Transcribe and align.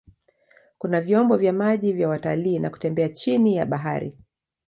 Kuna 0.77 1.01
vyombo 1.01 1.37
vya 1.37 1.53
maji 1.53 1.93
vya 1.93 2.09
watalii 2.09 2.59
na 2.59 2.69
kutembea 2.69 3.09
chini 3.09 3.55
ya 3.55 3.65
bahari. 3.65 4.17